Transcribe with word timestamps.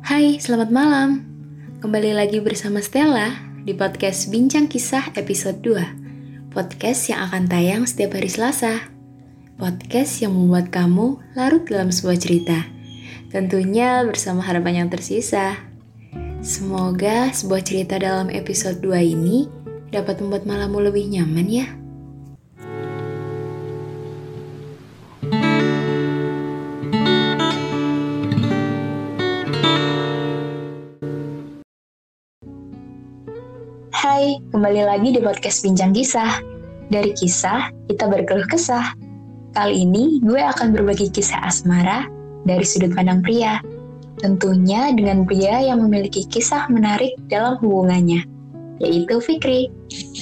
Hai, 0.00 0.40
selamat 0.40 0.72
malam. 0.72 1.28
Kembali 1.84 2.16
lagi 2.16 2.40
bersama 2.40 2.80
Stella 2.80 3.36
di 3.68 3.76
podcast 3.76 4.32
Bincang 4.32 4.64
Kisah 4.64 5.12
episode 5.12 5.60
2. 5.60 6.52
Podcast 6.56 7.12
yang 7.12 7.28
akan 7.28 7.44
tayang 7.44 7.84
setiap 7.84 8.16
hari 8.16 8.32
Selasa. 8.32 8.88
Podcast 9.60 10.24
yang 10.24 10.32
membuat 10.32 10.72
kamu 10.72 11.20
larut 11.36 11.68
dalam 11.68 11.92
sebuah 11.92 12.16
cerita. 12.16 12.64
Tentunya 13.28 14.00
bersama 14.08 14.40
harapan 14.40 14.84
yang 14.84 14.88
tersisa. 14.88 15.60
Semoga 16.40 17.28
sebuah 17.36 17.60
cerita 17.60 18.00
dalam 18.00 18.32
episode 18.32 18.80
2 18.80 19.04
ini 19.04 19.52
dapat 19.92 20.24
membuat 20.24 20.48
malammu 20.48 20.80
lebih 20.80 21.12
nyaman 21.12 21.48
ya. 21.48 21.79
Hai, 34.20 34.36
kembali 34.52 34.84
lagi 34.84 35.16
di 35.16 35.20
podcast 35.24 35.64
Bincang 35.64 35.96
Kisah. 35.96 36.44
Dari 36.92 37.16
kisah, 37.16 37.72
kita 37.88 38.04
berkeluh 38.04 38.44
kesah. 38.52 38.92
Kali 39.56 39.88
ini, 39.88 40.20
gue 40.20 40.36
akan 40.36 40.76
berbagi 40.76 41.08
kisah 41.08 41.40
asmara 41.40 42.04
dari 42.44 42.60
sudut 42.60 42.92
pandang 42.92 43.24
pria. 43.24 43.64
Tentunya 44.20 44.92
dengan 44.92 45.24
pria 45.24 45.64
yang 45.64 45.80
memiliki 45.80 46.28
kisah 46.28 46.68
menarik 46.68 47.16
dalam 47.32 47.56
hubungannya, 47.64 48.28
yaitu 48.84 49.24
Fikri. 49.24 49.72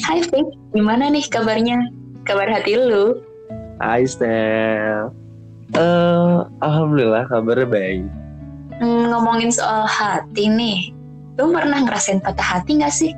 Hai 0.07 0.23
Fik, 0.23 0.47
gimana 0.79 1.11
nih 1.11 1.27
kabarnya? 1.27 1.91
Kabar 2.23 2.47
hati 2.55 2.79
lu? 2.79 3.19
Hai 3.83 4.07
Stel. 4.07 5.11
Uh, 5.75 6.47
Alhamdulillah 6.63 7.27
kabarnya 7.27 7.67
baik. 7.67 8.07
Hmm, 8.79 9.11
ngomongin 9.11 9.51
soal 9.51 9.91
hati 9.91 10.47
nih, 10.47 10.95
lu 11.35 11.51
pernah 11.51 11.83
ngerasain 11.83 12.23
patah 12.23 12.63
hati 12.63 12.79
gak 12.79 12.95
sih? 12.95 13.11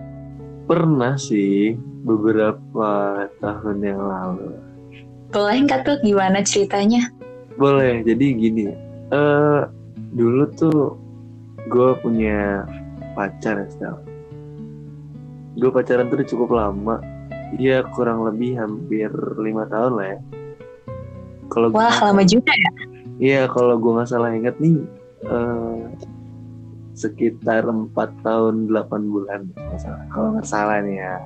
Pernah 0.71 1.19
sih 1.19 1.75
beberapa 2.07 3.27
tahun 3.43 3.83
yang 3.83 4.07
lalu. 4.07 4.55
Boleh 5.35 5.67
nggak 5.67 5.83
tuh 5.83 5.99
gimana 6.07 6.47
ceritanya? 6.47 7.11
Boleh. 7.59 8.07
Jadi 8.07 8.39
gini, 8.39 8.71
uh, 9.11 9.67
dulu 10.15 10.47
tuh 10.55 10.95
gue 11.67 11.91
punya 11.99 12.63
pacar 13.19 13.67
ya. 13.67 13.99
Gue 15.59 15.71
pacaran 15.75 16.07
tuh 16.07 16.23
udah 16.23 16.29
cukup 16.31 16.51
lama. 16.55 17.03
Iya 17.59 17.83
kurang 17.91 18.23
lebih 18.23 18.55
hampir 18.55 19.11
lima 19.43 19.67
tahun 19.67 19.93
lah 19.99 20.07
ya. 20.07 20.19
Kalau 21.51 21.75
Wah 21.75 21.99
lama 21.99 22.23
juga 22.23 22.55
ya. 22.55 22.71
Iya 23.19 23.43
kalau 23.51 23.75
gue 23.75 23.91
nggak 23.91 24.07
salah 24.07 24.31
ingat 24.39 24.55
nih 24.63 24.79
uh, 25.27 25.80
sekitar 27.01 27.65
4 27.65 27.97
tahun 28.21 28.69
8 28.69 29.09
bulan 29.09 29.49
kalau 30.13 30.37
nggak 30.37 30.45
salah. 30.45 30.85
Nih 30.85 31.01
ya. 31.01 31.17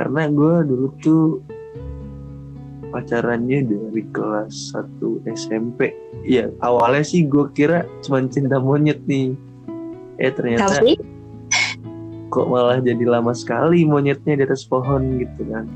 Karena 0.00 0.32
gue 0.32 0.54
dulu 0.64 0.86
tuh 1.04 1.24
pacarannya 2.90 3.68
dari 3.68 4.02
kelas 4.10 4.74
1 4.74 5.22
SMP 5.30 5.94
ya 6.26 6.50
awalnya 6.58 7.06
sih 7.06 7.22
gue 7.22 7.46
kira 7.54 7.86
cuma 8.02 8.24
cinta 8.26 8.56
monyet 8.56 9.04
nih. 9.04 9.36
Eh 10.20 10.32
ternyata 10.32 10.80
Tapi, 10.80 10.98
kok 12.32 12.46
malah 12.50 12.80
jadi 12.80 13.04
lama 13.06 13.32
sekali 13.32 13.84
monyetnya 13.86 14.40
di 14.40 14.42
atas 14.44 14.64
pohon 14.64 15.20
gitu 15.20 15.44
kan. 15.52 15.68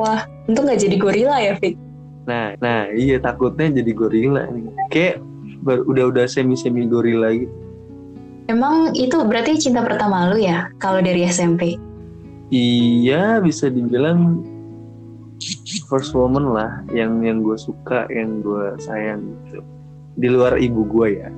Wah 0.00 0.24
untung 0.48 0.68
nggak 0.68 0.80
jadi 0.80 0.96
gorila 0.96 1.36
ya 1.40 1.54
Fik. 1.60 1.76
nah 2.26 2.58
nah 2.58 2.90
iya 2.90 3.22
takutnya 3.22 3.70
jadi 3.70 3.92
gorila 3.94 4.42
nih. 4.50 4.66
Kayak 4.90 5.22
udah 5.62 6.10
udah 6.10 6.24
semi 6.26 6.58
semi 6.58 6.86
gorila 6.90 7.30
gitu 7.30 7.65
Emang 8.46 8.94
itu 8.94 9.18
berarti 9.26 9.58
cinta 9.58 9.82
pertama 9.82 10.30
lu 10.30 10.38
ya 10.38 10.70
kalau 10.78 11.02
dari 11.02 11.26
SMP? 11.26 11.74
Iya 12.54 13.42
bisa 13.42 13.66
dibilang 13.66 14.46
first 15.90 16.14
woman 16.14 16.54
lah 16.54 16.82
yang 16.94 17.26
yang 17.26 17.42
gue 17.42 17.58
suka 17.58 18.06
yang 18.06 18.42
gue 18.46 18.78
sayang 18.78 19.26
gitu 19.50 19.60
di 20.16 20.28
luar 20.30 20.56
ibu 20.62 20.86
gue 20.86 21.26
ya 21.26 21.28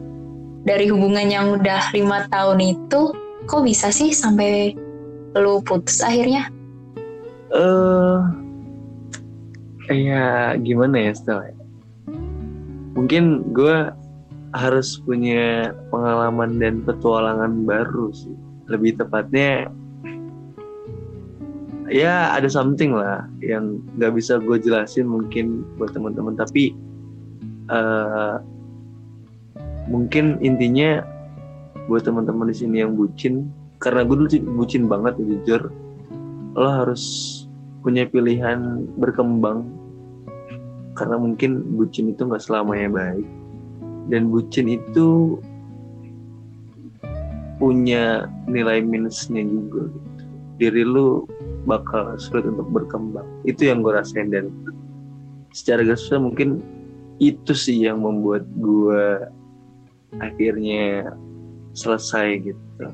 Dari 0.68 0.92
hubungan 0.92 1.32
yang 1.32 1.46
udah 1.56 1.80
lima 1.96 2.28
tahun 2.28 2.60
itu, 2.60 3.16
kok 3.48 3.62
bisa 3.64 3.88
sih 3.88 4.12
sampai 4.12 4.76
lu 5.32 5.64
putus 5.64 6.04
akhirnya? 6.04 6.52
eh 7.48 8.20
ya 9.88 10.52
gimana 10.60 11.08
ya 11.08 11.12
setelah 11.16 11.48
mungkin 12.92 13.40
gue 13.56 13.88
harus 14.56 15.00
punya 15.04 15.76
pengalaman 15.92 16.56
dan 16.56 16.80
petualangan 16.84 17.68
baru 17.68 18.08
sih. 18.12 18.32
Lebih 18.68 19.00
tepatnya 19.00 19.68
ya 21.88 22.36
ada 22.36 22.48
something 22.48 22.92
lah 22.92 23.24
yang 23.40 23.80
nggak 23.96 24.12
bisa 24.16 24.40
gue 24.40 24.56
jelasin 24.60 25.08
mungkin 25.08 25.64
buat 25.76 25.92
teman-teman. 25.92 26.36
Tapi 26.36 26.72
eh, 27.68 28.36
mungkin 29.88 30.40
intinya 30.40 31.04
buat 31.88 32.04
teman-teman 32.04 32.52
di 32.52 32.56
sini 32.56 32.84
yang 32.84 32.96
bucin 32.96 33.48
karena 33.80 34.04
gue 34.04 34.16
dulu 34.16 34.28
bucin 34.64 34.84
banget 34.88 35.16
jujur 35.20 35.72
lo 36.56 36.68
harus 36.68 37.02
punya 37.84 38.08
pilihan 38.08 38.88
berkembang. 38.96 39.68
Karena 40.96 41.14
mungkin 41.14 41.78
bucin 41.78 42.10
itu 42.10 42.26
nggak 42.26 42.42
selamanya 42.42 42.90
baik 42.90 43.28
dan 44.08 44.32
bucin 44.32 44.68
itu 44.68 45.38
punya 47.58 48.30
nilai 48.46 48.80
minusnya 48.80 49.42
juga 49.42 49.90
gitu. 49.90 50.24
diri 50.58 50.82
lu 50.86 51.26
bakal 51.66 52.14
sulit 52.16 52.46
untuk 52.46 52.66
berkembang 52.70 53.26
itu 53.44 53.68
yang 53.68 53.82
gue 53.82 53.92
rasain 53.92 54.30
dan 54.30 54.48
secara 55.52 55.84
garis 55.84 56.08
mungkin 56.16 56.62
itu 57.18 57.52
sih 57.52 57.86
yang 57.86 58.02
membuat 58.02 58.46
gue 58.58 59.26
akhirnya 60.22 61.12
selesai 61.74 62.52
gitu 62.52 62.86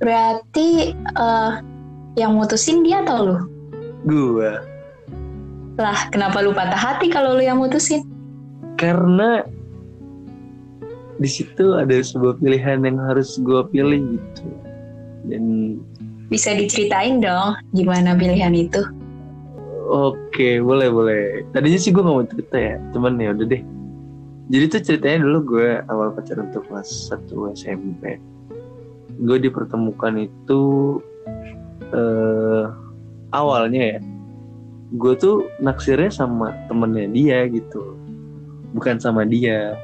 Berarti 0.00 0.96
eh, 0.96 1.52
yang 2.16 2.32
mutusin 2.32 2.80
dia 2.80 3.04
atau 3.04 3.18
lu? 3.20 3.36
gue 4.08 4.52
Lah, 5.76 6.08
kenapa 6.12 6.40
lu 6.44 6.52
patah 6.56 6.76
hati 6.76 7.12
kalau 7.12 7.36
lu 7.36 7.44
yang 7.44 7.60
mutusin? 7.60 8.04
karena 8.80 9.44
di 11.20 11.28
situ 11.28 11.76
ada 11.76 11.92
sebuah 11.92 12.40
pilihan 12.40 12.80
yang 12.80 12.96
harus 12.96 13.36
gue 13.36 13.60
pilih 13.68 14.16
gitu 14.16 14.48
dan 15.28 15.76
Bisa 16.30 16.54
diceritain 16.54 17.18
dong 17.18 17.58
gimana 17.74 18.14
pilihan 18.14 18.54
itu? 18.54 18.86
Oke, 19.90 20.62
boleh 20.62 20.86
boleh. 20.86 21.42
Tadinya 21.50 21.74
sih 21.74 21.90
gue 21.90 21.98
gak 21.98 22.14
mau 22.14 22.22
cerita 22.22 22.54
ya, 22.54 22.78
cuman 22.94 23.18
ya 23.18 23.34
udah 23.34 23.46
deh. 23.50 23.62
Jadi 24.50 24.64
tuh 24.70 24.80
ceritanya 24.86 25.26
dulu 25.26 25.58
gue 25.58 25.82
awal 25.90 26.14
pacaran 26.14 26.54
tuh 26.54 26.62
kelas 26.70 27.10
1 27.10 27.26
SMP. 27.58 28.22
Gue 29.26 29.42
dipertemukan 29.42 30.30
itu 30.30 30.62
eh 31.90 32.66
awalnya 33.34 33.98
ya. 33.98 34.00
Gue 34.94 35.18
tuh 35.18 35.50
naksirnya 35.58 36.14
sama 36.14 36.54
temennya 36.70 37.10
dia 37.10 37.38
gitu, 37.50 37.98
bukan 38.70 39.02
sama 39.02 39.26
dia. 39.26 39.74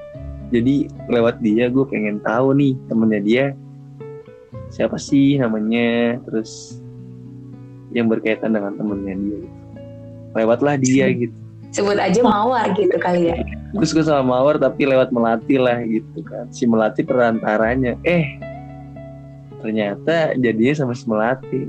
Jadi 0.55 0.87
lewat 1.11 1.43
dia 1.43 1.67
gue 1.67 1.84
pengen 1.91 2.23
tahu 2.23 2.55
nih 2.55 2.73
temennya 2.87 3.23
dia 3.23 3.45
siapa 4.71 4.99
sih 4.99 5.39
namanya, 5.39 6.19
terus 6.27 6.83
yang 7.95 8.11
berkaitan 8.11 8.55
dengan 8.55 8.75
temennya 8.75 9.15
dia. 9.15 9.39
Gitu. 9.43 9.49
Lewatlah 10.37 10.77
dia 10.79 11.07
gitu. 11.11 11.37
Sebut 11.75 11.99
aja 11.99 12.21
mawar 12.23 12.71
gitu 12.79 12.97
kali 12.99 13.33
ya. 13.33 13.37
gue 13.77 13.87
suka 13.87 14.07
sama 14.07 14.39
Mawar 14.39 14.57
tapi 14.57 14.89
lewat 14.89 15.12
Melati 15.12 15.61
lah 15.61 15.84
gitu 15.84 16.25
kan 16.25 16.49
si 16.49 16.65
Melati 16.65 17.05
perantaranya 17.05 17.99
eh 18.09 18.39
ternyata 19.60 20.33
jadinya 20.39 20.75
sama 20.78 20.97
si 20.97 21.04
Melati 21.04 21.63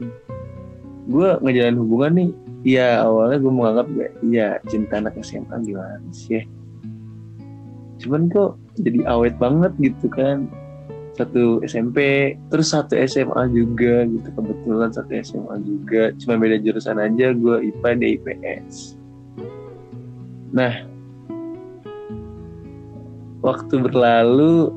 gue 1.08 1.30
ngejalan 1.44 1.78
hubungan 1.80 2.14
nih 2.16 2.32
Iya 2.68 3.06
awalnya 3.06 3.38
gue 3.40 3.54
menganggap 3.54 3.88
Iya 4.26 4.60
cinta 4.68 5.00
anak 5.00 5.16
SMA 5.24 5.56
gimana 5.64 6.04
sih 6.12 6.42
ya 6.42 6.44
Cuman 8.02 8.28
kok 8.28 8.60
jadi 8.82 9.06
awet 9.10 9.36
banget 9.42 9.74
gitu 9.82 10.08
kan. 10.12 10.50
Satu 11.18 11.66
SMP 11.66 12.30
Terus 12.54 12.78
satu 12.78 12.94
SMA 13.10 13.50
juga 13.50 14.06
gitu. 14.06 14.28
Kebetulan 14.38 14.94
satu 14.94 15.12
SMA 15.22 15.56
juga. 15.66 16.14
Cuma 16.22 16.38
beda 16.38 16.62
jurusan 16.62 17.02
aja 17.02 17.34
Gue 17.34 17.74
IPA 17.74 17.90
dia 17.98 18.10
IPS 18.22 18.98
Nah 20.54 20.74
waktu 23.48 23.76
berlalu 23.80 24.74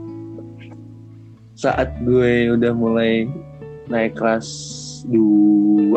saat 1.58 1.92
gue 2.06 2.54
udah 2.56 2.72
mulai 2.72 3.28
naik 3.90 4.16
kelas 4.16 4.48
2 5.10 5.92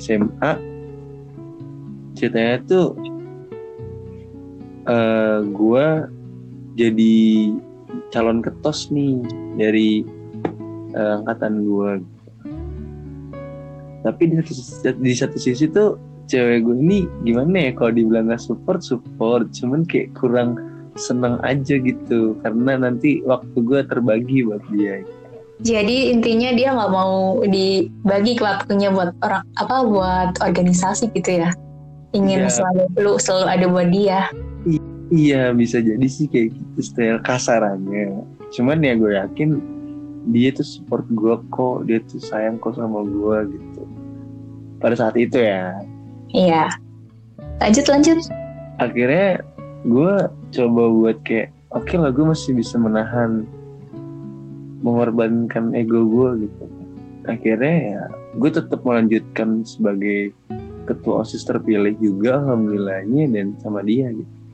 SMA 0.00 0.52
ceritanya 2.16 2.56
tuh 2.64 2.96
eh 4.86 5.42
gue 5.44 5.86
jadi 6.76 7.14
calon 8.12 8.44
ketos 8.44 8.92
nih 8.92 9.24
dari 9.56 10.04
uh, 10.92 11.24
angkatan 11.24 11.64
gue 11.64 11.92
tapi 14.06 14.30
di 14.30 14.38
satu, 14.38 15.02
di 15.02 15.12
satu 15.16 15.34
sisi 15.34 15.66
tuh 15.66 15.98
cewek 16.30 16.62
gue 16.62 16.76
ini 16.78 16.98
gimana 17.26 17.70
ya 17.70 17.70
kalau 17.74 17.90
dibilang 17.90 18.30
gak 18.30 18.38
support 18.38 18.78
support. 18.78 19.50
Cuman 19.50 19.82
kayak 19.82 20.14
kurang 20.14 20.62
seneng 20.94 21.42
aja 21.42 21.74
gitu 21.76 22.38
karena 22.46 22.78
nanti 22.78 23.20
waktu 23.26 23.58
gue 23.58 23.80
terbagi 23.82 24.46
buat 24.46 24.62
dia. 24.70 25.02
Jadi 25.56 26.12
intinya 26.12 26.52
dia 26.52 26.68
nggak 26.76 26.92
mau 26.92 27.40
dibagi 27.48 28.36
waktunya 28.38 28.92
buat 28.92 29.16
orang 29.24 29.42
apa 29.56 29.76
buat 29.88 30.30
organisasi 30.44 31.10
gitu 31.16 31.42
ya? 31.42 31.50
Ingin 32.12 32.46
ya. 32.46 32.52
selalu 32.52 32.82
lu 33.00 33.12
selalu 33.16 33.46
ada 33.48 33.66
buat 33.66 33.88
dia 33.90 34.28
iya 35.10 35.54
bisa 35.54 35.78
jadi 35.78 36.06
sih 36.06 36.26
kayak 36.26 36.54
gitu 36.54 36.80
style 36.82 37.20
kasarannya. 37.22 38.26
Cuman 38.54 38.82
ya 38.82 38.94
gue 38.98 39.12
yakin 39.14 39.50
dia 40.34 40.50
tuh 40.50 40.66
support 40.66 41.06
gue 41.14 41.34
kok 41.54 41.86
dia 41.86 42.02
tuh 42.06 42.18
sayang 42.18 42.58
kok 42.58 42.74
sama 42.74 43.06
gue 43.06 43.54
gitu. 43.54 43.82
Pada 44.82 44.94
saat 44.98 45.14
itu 45.14 45.38
ya. 45.38 45.74
Iya. 46.34 46.66
Lanjut 47.62 47.86
lanjut. 47.86 48.18
Akhirnya 48.82 49.40
gue 49.86 50.14
coba 50.52 50.82
buat 50.90 51.18
kayak 51.22 51.54
oke 51.72 51.86
okay 51.86 51.96
lah 51.96 52.10
gue 52.10 52.24
masih 52.26 52.52
bisa 52.58 52.76
menahan 52.76 53.46
mengorbankan 54.82 55.72
ego 55.72 56.02
gue 56.06 56.50
gitu. 56.50 56.64
Akhirnya 57.26 57.74
ya 57.74 58.02
gue 58.36 58.50
tetap 58.50 58.82
melanjutkan 58.82 59.62
sebagai 59.62 60.34
ketua 60.86 61.26
osis 61.26 61.42
terpilih 61.42 61.98
juga 61.98 62.38
alhamdulillahnya 62.38 63.26
dan 63.34 63.58
sama 63.58 63.82
dia 63.82 64.14
gitu 64.14 64.45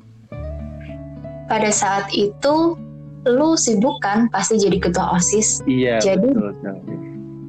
pada 1.52 1.68
saat 1.68 2.08
itu 2.16 2.80
lu 3.28 3.54
sibuk 3.60 4.00
kan 4.00 4.32
pasti 4.32 4.56
jadi 4.56 4.80
ketua 4.80 5.20
osis 5.20 5.60
iya 5.68 6.00
jadi 6.00 6.32
betul 6.32 6.56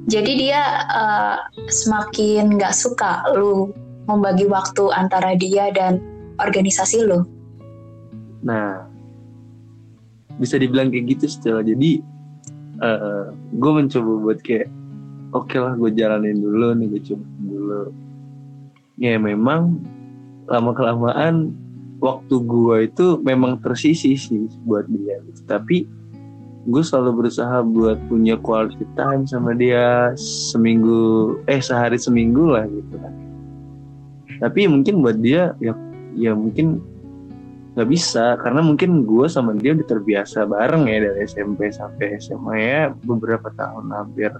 jadi 0.03 0.31
dia 0.35 0.61
uh, 0.91 1.39
semakin 1.71 2.59
nggak 2.59 2.75
suka 2.75 3.23
lu 3.39 3.71
membagi 4.03 4.43
waktu 4.51 4.91
antara 4.91 5.31
dia 5.39 5.71
dan 5.71 6.03
organisasi 6.43 7.07
lu. 7.07 7.23
Nah, 8.43 8.83
bisa 10.35 10.59
dibilang 10.59 10.91
kayak 10.91 11.15
gitu 11.15 11.25
setelah 11.31 11.63
jadi 11.63 12.03
uh, 12.83 12.87
eh, 12.99 13.25
gue 13.55 13.71
mencoba 13.71 14.11
buat 14.27 14.39
kayak 14.43 14.67
oke 15.31 15.47
okay 15.47 15.59
lah 15.63 15.73
gue 15.79 15.91
jalanin 15.95 16.43
dulu 16.43 16.75
nih 16.75 16.87
gue 16.91 17.01
coba 17.07 17.25
dulu. 17.39 17.83
Ya 18.99 19.15
memang 19.15 19.79
lama 20.51 20.71
kelamaan 20.75 21.55
waktu 22.03 22.35
gue 22.43 22.77
itu 22.91 23.05
memang 23.23 23.63
tersisi 23.63 24.19
sih 24.19 24.51
buat 24.67 24.83
dia 24.91 25.23
gitu. 25.23 25.41
Tapi 25.47 25.87
gue 26.67 26.83
selalu 26.83 27.23
berusaha 27.23 27.63
buat 27.63 27.95
punya 28.11 28.35
quality 28.35 28.83
time 28.99 29.23
sama 29.23 29.55
dia 29.55 30.11
seminggu 30.19 31.39
eh 31.47 31.63
sehari 31.63 31.95
seminggu 31.95 32.43
lah 32.51 32.67
gitu 32.67 32.99
kan. 32.99 33.13
Tapi 34.43 34.67
mungkin 34.67 34.99
buat 34.99 35.15
dia 35.23 35.55
ya 35.63 35.71
ya 36.19 36.35
mungkin 36.35 36.83
nggak 37.79 37.87
bisa. 37.87 38.35
Karena 38.43 38.59
mungkin 38.59 39.07
gue 39.07 39.27
sama 39.31 39.55
dia 39.55 39.71
udah 39.71 39.87
terbiasa 39.87 40.43
bareng 40.43 40.91
ya 40.91 41.07
dari 41.07 41.23
SMP 41.23 41.71
sampai 41.71 42.19
SMA 42.19 42.55
ya 42.59 42.81
beberapa 43.07 43.47
tahun 43.55 43.95
hampir 43.95 44.35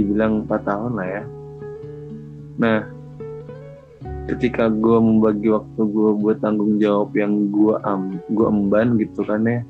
dibilang 0.00 0.48
empat 0.48 0.64
tahun 0.64 0.96
lah 0.96 1.08
ya. 1.12 1.24
Nah 2.56 2.97
ketika 4.28 4.68
gue 4.68 4.98
membagi 5.00 5.48
waktu 5.48 5.80
gue 5.80 6.10
buat 6.20 6.38
tanggung 6.44 6.76
jawab 6.76 7.16
yang 7.16 7.48
gue 7.48 7.74
am 7.82 8.20
gue 8.28 8.46
emban 8.46 9.00
gitu 9.00 9.24
kan 9.24 9.42
ya 9.48 9.60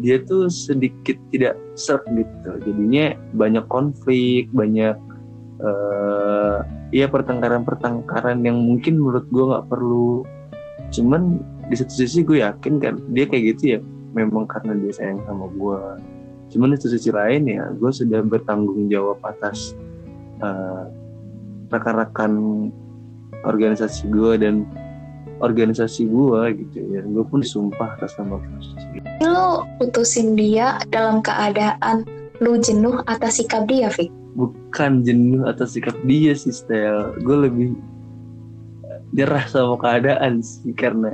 dia 0.00 0.22
tuh 0.22 0.46
sedikit 0.46 1.18
tidak 1.34 1.58
serp 1.74 2.06
gitu. 2.14 2.50
Jadinya 2.62 3.18
banyak 3.34 3.66
konflik 3.66 4.46
banyak 4.54 4.94
uh, 5.60 6.62
ya 6.94 7.10
pertengkaran-pertengkaran 7.10 8.38
yang 8.46 8.62
mungkin 8.62 9.02
menurut 9.02 9.26
gue 9.34 9.44
nggak 9.50 9.66
perlu. 9.66 10.22
Cuman 10.94 11.42
di 11.70 11.74
satu 11.78 11.94
sisi 11.94 12.26
gue 12.26 12.42
yakin 12.42 12.82
kan 12.82 12.98
dia 13.14 13.24
kayak 13.30 13.54
gitu 13.54 13.78
ya 13.78 13.80
memang 14.10 14.50
karena 14.50 14.74
dia 14.74 14.90
sayang 14.90 15.22
sama 15.22 15.46
gue 15.54 15.80
cuman 16.50 16.74
di 16.74 16.76
satu 16.82 16.98
sisi 16.98 17.14
lain 17.14 17.46
ya 17.46 17.70
gue 17.70 17.90
sudah 17.94 18.26
bertanggung 18.26 18.90
jawab 18.90 19.22
atas 19.22 19.78
uh, 20.42 20.90
rekan-rekan 21.70 22.34
organisasi 23.44 24.08
gue 24.12 24.32
dan 24.40 24.68
organisasi 25.40 26.08
gue 26.08 26.40
gitu 26.60 26.78
ya. 26.92 27.00
Gue 27.04 27.24
pun 27.24 27.40
disumpah 27.40 27.96
atas 27.96 28.16
nama 28.20 28.36
organisasi 28.40 29.00
lu 29.20 29.64
putusin 29.76 30.32
dia 30.34 30.80
dalam 30.88 31.20
keadaan 31.20 32.08
lu 32.40 32.56
jenuh 32.56 33.04
atas 33.04 33.36
sikap 33.36 33.68
dia 33.68 33.92
Fik? 33.92 34.08
Bukan 34.36 35.04
jenuh 35.04 35.44
atas 35.44 35.76
sikap 35.76 35.96
dia 36.08 36.32
sih 36.32 36.52
style 36.52 37.12
gue 37.20 37.36
lebih 37.36 37.68
nyerah 39.12 39.44
sama 39.44 39.76
keadaan 39.76 40.40
sih 40.40 40.72
karena 40.72 41.12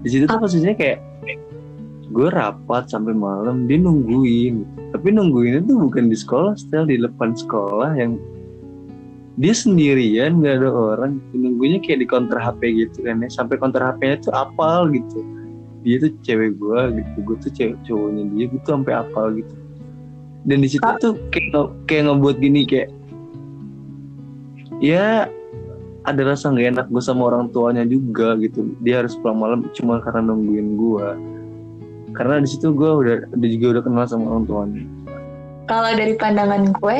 di 0.00 0.08
situ 0.08 0.24
tuh 0.24 0.40
posisinya 0.40 0.72
kayak 0.72 1.04
gue 2.10 2.28
rapat 2.32 2.90
sampai 2.90 3.14
malam 3.14 3.70
dia 3.70 3.78
nungguin. 3.78 4.66
Tapi 4.90 5.14
nungguin 5.14 5.62
itu 5.62 5.78
bukan 5.78 6.10
di 6.10 6.16
sekolah 6.18 6.58
style 6.58 6.90
di 6.90 6.98
depan 6.98 7.36
sekolah 7.36 7.94
yang 7.94 8.18
dia 9.40 9.56
sendirian 9.56 10.44
nggak 10.44 10.60
ada 10.60 10.68
orang 10.68 11.16
nunggunya 11.32 11.80
kayak 11.80 12.04
di 12.04 12.06
counter 12.06 12.36
HP 12.36 12.60
gitu 12.76 13.08
kan 13.08 13.24
ya. 13.24 13.28
Sampai 13.32 13.56
counter 13.56 13.80
HP-nya 13.80 14.20
tuh 14.20 14.36
apal 14.36 14.92
gitu. 14.92 15.24
Dia 15.80 15.96
tuh 15.96 16.12
cewek 16.20 16.60
gue 16.60 16.80
gitu. 17.00 17.16
Gue 17.24 17.36
tuh 17.40 17.52
cewek 17.56 17.76
cowoknya 17.88 18.24
dia 18.36 18.44
gitu 18.52 18.66
sampai 18.68 18.92
apal 19.00 19.26
gitu. 19.40 19.54
Dan 20.44 20.60
di 20.60 20.68
situ 20.68 20.84
ah. 20.84 21.00
tuh 21.00 21.16
kayak 21.32 21.72
kayak 21.88 22.12
ngebuat 22.12 22.36
gini 22.36 22.68
kayak 22.68 22.92
ya 24.84 25.24
ada 26.04 26.22
rasa 26.24 26.52
nggak 26.52 26.76
enak 26.76 26.86
gue 26.92 27.00
sama 27.00 27.32
orang 27.32 27.48
tuanya 27.48 27.88
juga 27.88 28.36
gitu. 28.44 28.76
Dia 28.84 29.00
harus 29.00 29.16
pulang 29.24 29.40
malam 29.40 29.64
cuma 29.72 30.04
karena 30.04 30.20
nungguin 30.20 30.76
gue 30.76 31.08
karena 32.12 32.42
di 32.42 32.48
situ 32.50 32.74
gue 32.74 32.90
udah 32.90 33.16
udah 33.32 33.48
juga 33.48 33.66
udah 33.78 33.82
kenal 33.88 34.04
sama 34.04 34.36
orang 34.36 34.44
tuanya. 34.44 34.84
Kalau 35.64 35.90
dari 35.96 36.12
pandangan 36.18 36.76
gue 36.76 36.98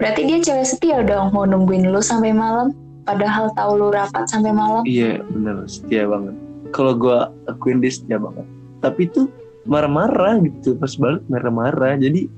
Berarti 0.00 0.20
dia 0.24 0.38
cewek 0.40 0.66
setia 0.66 0.98
dong 1.04 1.34
mau 1.34 1.44
nungguin 1.44 1.90
lu 1.90 2.00
sampai 2.00 2.32
malam. 2.32 2.72
Padahal 3.02 3.50
tahu 3.58 3.72
lu 3.82 3.88
rapat 3.90 4.30
sampai 4.30 4.54
malam. 4.54 4.86
Iya 4.86 5.20
bener 5.26 5.66
setia 5.66 6.06
banget. 6.06 6.34
Kalau 6.70 6.94
gue 6.94 7.18
akuin 7.50 7.82
dia 7.82 7.92
setia 7.92 8.16
banget. 8.16 8.46
Tapi 8.78 9.10
tuh 9.10 9.26
marah-marah 9.66 10.38
gitu 10.42 10.78
pas 10.78 10.94
balik 10.96 11.22
marah-marah. 11.26 11.98
Jadi 11.98 12.30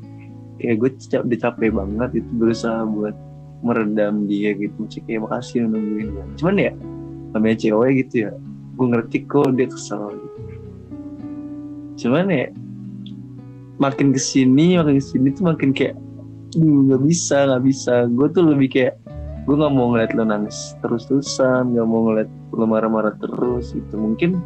kayak 0.60 0.76
gue 0.80 0.90
udah 1.20 1.38
capek 1.40 1.70
banget 1.70 2.10
itu 2.24 2.30
berusaha 2.36 2.82
buat 2.88 3.14
meredam 3.60 4.24
dia 4.24 4.56
gitu. 4.56 4.74
Masih 4.88 5.02
kayak 5.04 5.20
makasih 5.28 5.68
nungguin 5.68 6.08
dia. 6.16 6.24
Cuman 6.40 6.54
ya 6.56 6.72
namanya 7.36 7.56
cewek 7.60 7.90
gitu 8.04 8.14
ya. 8.28 8.30
Gue 8.74 8.86
ngerti 8.90 9.18
kok 9.28 9.52
dia 9.54 9.68
kesel 9.68 10.16
gitu. 10.16 10.40
Cuman 12.04 12.26
ya 12.32 12.48
makin 13.78 14.14
ke 14.14 14.20
sini 14.22 14.80
makin 14.80 14.96
ke 14.98 15.04
sini 15.04 15.28
tuh 15.34 15.44
makin 15.50 15.70
kayak 15.76 15.94
nggak 16.58 17.02
bisa 17.02 17.50
nggak 17.50 17.64
bisa. 17.66 17.94
Gue 18.10 18.28
tuh 18.30 18.44
lebih 18.54 18.68
kayak 18.70 18.94
gue 19.44 19.54
nggak 19.54 19.74
mau 19.76 19.92
ngeliat 19.92 20.16
lo 20.16 20.24
nangis 20.24 20.72
terus-terusan 20.80 21.76
nggak 21.76 21.86
mau 21.86 22.08
ngeliat 22.08 22.30
lo 22.54 22.64
marah-marah 22.64 23.14
terus 23.20 23.76
gitu. 23.76 23.94
Mungkin 23.98 24.40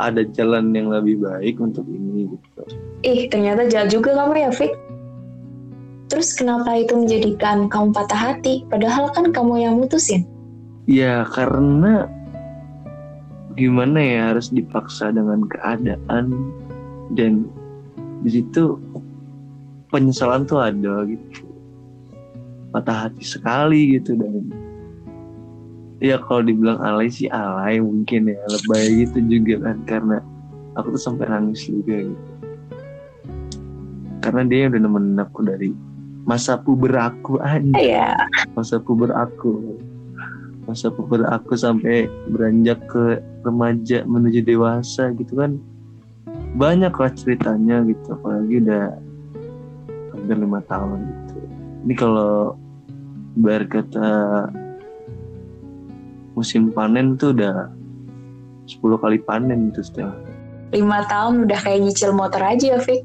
ada 0.00 0.24
jalan 0.34 0.72
yang 0.72 0.90
lebih 0.90 1.22
baik 1.22 1.60
untuk 1.62 1.84
ini 1.86 2.32
gitu. 2.32 2.62
Ih 3.06 3.28
ternyata 3.28 3.68
jalan 3.68 3.88
juga 3.90 4.10
kamu 4.18 4.34
ya 4.48 4.50
Fik. 4.50 4.72
Terus 6.12 6.36
kenapa 6.36 6.76
itu 6.76 6.92
menjadikan 6.92 7.72
kamu 7.72 7.96
patah 7.96 8.36
hati? 8.36 8.68
Padahal 8.68 9.08
kan 9.16 9.32
kamu 9.32 9.64
yang 9.64 9.74
mutusin. 9.80 10.28
Ya 10.84 11.24
karena 11.32 12.04
gimana 13.56 13.96
ya 13.96 14.20
harus 14.34 14.52
dipaksa 14.52 15.08
dengan 15.08 15.48
keadaan. 15.48 16.52
Dan 17.16 17.48
di 18.24 18.40
situ 18.40 18.76
penyesalan 19.92 20.48
tuh 20.48 20.58
ada 20.58 21.04
gitu. 21.04 21.44
Patah 22.72 23.06
hati 23.06 23.20
sekali 23.22 24.00
gitu 24.00 24.16
dan 24.16 24.48
ya 26.00 26.16
kalau 26.18 26.42
dibilang 26.42 26.80
alay 26.80 27.12
sih 27.12 27.28
alay 27.28 27.78
mungkin 27.78 28.32
ya 28.32 28.40
lebay 28.48 29.04
gitu 29.06 29.20
juga 29.28 29.70
kan 29.70 29.76
karena 29.84 30.18
aku 30.74 30.96
tuh 30.96 31.02
sampai 31.12 31.28
nangis 31.28 31.68
juga 31.68 32.08
gitu. 32.08 32.32
Karena 34.24 34.42
dia 34.48 34.72
udah 34.72 34.80
nemenin 34.80 35.20
aku 35.20 35.40
dari 35.44 35.70
masa 36.24 36.56
puber 36.56 36.94
aku 36.96 37.36
aja 37.44 37.76
yeah. 37.76 38.16
masa 38.56 38.80
puber 38.80 39.12
aku. 39.12 39.76
Masa 40.64 40.88
puber 40.88 41.26
aku 41.28 41.58
sampai 41.58 42.06
beranjak 42.30 42.80
ke 42.88 43.20
remaja 43.44 44.06
menuju 44.08 44.40
dewasa 44.46 45.12
gitu 45.20 45.36
kan. 45.36 45.60
Banyak 46.56 46.94
lah 46.94 47.12
ceritanya 47.12 47.82
gitu 47.84 48.14
apalagi 48.14 48.62
udah 48.62 49.11
hampir 50.22 50.38
lima 50.38 50.62
tahun 50.70 51.02
gitu. 51.02 51.36
Ini 51.82 51.94
kalau 51.98 52.54
berkata 53.34 54.46
musim 56.38 56.70
panen 56.70 57.18
tuh 57.18 57.34
udah 57.34 57.66
10 58.70 59.02
kali 59.02 59.18
panen 59.26 59.74
itu 59.74 59.82
setelah. 59.82 60.14
Lima 60.70 61.02
tahun 61.10 61.50
udah 61.50 61.58
kayak 61.58 61.82
nyicil 61.82 62.14
motor 62.14 62.38
aja 62.38 62.78
ya 62.78 62.78
Fik. 62.78 63.02